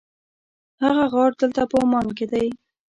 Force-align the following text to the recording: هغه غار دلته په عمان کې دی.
هغه 0.83 1.05
غار 1.13 1.31
دلته 1.41 1.61
په 1.71 1.75
عمان 1.83 2.07
کې 2.17 2.25
دی. 2.31 2.47